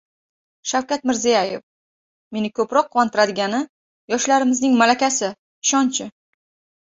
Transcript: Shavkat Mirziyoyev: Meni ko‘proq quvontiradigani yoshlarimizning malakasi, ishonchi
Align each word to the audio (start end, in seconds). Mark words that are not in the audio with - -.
Shavkat 0.69 1.03
Mirziyoyev: 1.09 1.59
Meni 2.37 2.49
ko‘proq 2.59 2.89
quvontiradigani 2.95 3.59
yoshlarimizning 4.13 4.75
malakasi, 4.83 5.29
ishonchi 5.69 6.09